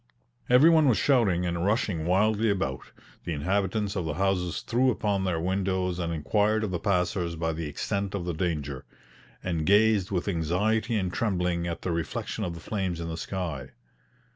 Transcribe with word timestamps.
Every 0.49 0.71
one 0.71 0.87
was 0.89 0.97
shouting 0.97 1.45
and 1.45 1.63
rushing 1.63 2.07
wildly 2.07 2.49
about; 2.49 2.91
the 3.23 3.33
inhabitants 3.33 3.95
of 3.95 4.03
the 4.05 4.15
houses 4.15 4.61
threw 4.61 4.89
open 4.89 5.25
their 5.25 5.39
windows 5.39 5.99
and 5.99 6.11
inquired 6.11 6.63
of 6.63 6.71
the 6.71 6.79
passers 6.79 7.35
by 7.35 7.53
the 7.53 7.67
extent 7.67 8.15
of 8.15 8.25
the 8.25 8.33
danger, 8.33 8.83
and 9.43 9.63
gazed 9.63 10.09
with 10.09 10.27
anxiety 10.27 10.95
and 10.95 11.13
trembling 11.13 11.67
at 11.67 11.83
the 11.83 11.91
reflection 11.91 12.43
of 12.43 12.55
the 12.55 12.59
flames 12.59 12.99
in 12.99 13.09
the 13.09 13.15
sky. 13.15 13.73